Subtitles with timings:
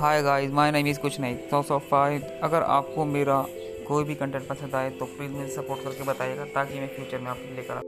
[0.00, 3.40] Hi guys my name is कुछ नहीं। सौ सौ फाइव अगर आपको मेरा
[3.88, 7.30] कोई भी कंटेंट पसंद आए तो प्लीज़ मुझे सपोर्ट करके बताइएगा, ताकि मैं फ्यूचर में
[7.30, 7.80] आपको लेकर आ